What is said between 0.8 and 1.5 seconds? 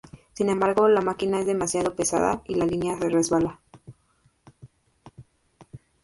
la máquina es